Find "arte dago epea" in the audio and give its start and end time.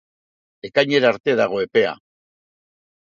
1.15-1.93